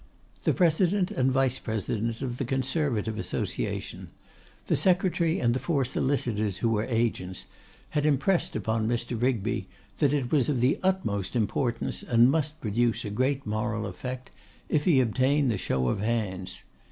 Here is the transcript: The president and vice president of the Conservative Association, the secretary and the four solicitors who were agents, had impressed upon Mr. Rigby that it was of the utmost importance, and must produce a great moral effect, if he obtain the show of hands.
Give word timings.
The 0.45 0.53
president 0.55 1.11
and 1.11 1.31
vice 1.31 1.59
president 1.59 2.23
of 2.23 2.37
the 2.39 2.43
Conservative 2.43 3.19
Association, 3.19 4.07
the 4.65 4.75
secretary 4.75 5.39
and 5.39 5.53
the 5.53 5.59
four 5.59 5.85
solicitors 5.85 6.57
who 6.57 6.69
were 6.69 6.85
agents, 6.85 7.45
had 7.89 8.03
impressed 8.03 8.55
upon 8.55 8.87
Mr. 8.87 9.21
Rigby 9.21 9.67
that 9.99 10.11
it 10.11 10.31
was 10.31 10.49
of 10.49 10.59
the 10.59 10.79
utmost 10.81 11.35
importance, 11.35 12.01
and 12.01 12.31
must 12.31 12.59
produce 12.59 13.05
a 13.05 13.11
great 13.11 13.45
moral 13.45 13.85
effect, 13.85 14.31
if 14.69 14.85
he 14.85 15.01
obtain 15.01 15.49
the 15.49 15.57
show 15.59 15.87
of 15.87 15.99
hands. 15.99 16.63